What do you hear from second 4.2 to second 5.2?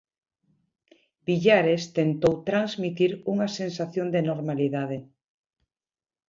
normalidade.